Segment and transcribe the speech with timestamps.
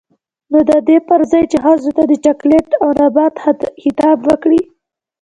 [0.51, 4.61] نـو د دې پـر ځـاى چـې ښـځـو تـه د چـاکـليـت او نـبـات خـطاب وکـړي.